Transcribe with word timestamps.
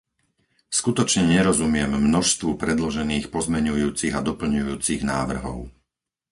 Skutočne 0.79 1.23
nerozumiem 1.35 1.91
množstvu 2.07 2.49
predložených 2.63 3.25
pozmeňujúcich 3.35 4.13
a 4.17 4.25
doplňujúcich 4.29 5.01
návrhov. 5.13 5.59